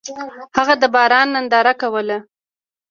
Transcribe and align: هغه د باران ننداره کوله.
هغه 0.57 0.75
د 0.81 0.83
باران 0.95 1.27
ننداره 1.35 1.73
کوله. 1.81 2.17